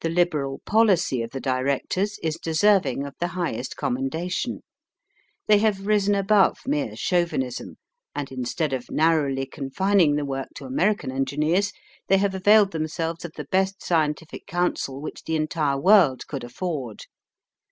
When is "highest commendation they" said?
3.28-5.58